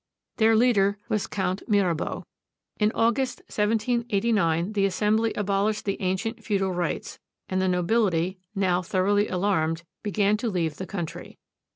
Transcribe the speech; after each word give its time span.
Their 0.37 0.55
leader 0.55 0.97
was 1.09 1.27
Count 1.27 1.61
Mirabeau. 1.67 2.25
In 2.79 2.91
August, 2.95 3.41
1789, 3.49 4.73
the 4.73 4.87
assembly 4.87 5.31
abolished 5.35 5.85
the 5.85 6.01
ancient 6.01 6.43
feudal 6.43 6.71
rights, 6.71 7.19
and 7.47 7.61
the 7.61 7.67
nobility, 7.67 8.39
now 8.55 8.81
thoroughly 8.81 9.27
alarmed, 9.27 9.83
began 10.01 10.37
to 10.37 10.49
leave 10.49 10.77
the 10.77 10.87
country. 10.87 11.37